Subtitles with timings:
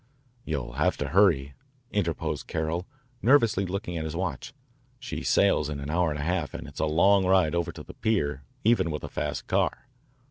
[0.45, 1.53] "You'll have to hurry,"
[1.91, 2.87] interposed Carroll,
[3.21, 4.51] nervously looking at his watch.
[4.97, 7.71] "She sails in an hour and a half and it is a long ride over
[7.71, 9.85] to the pier even with a fast car."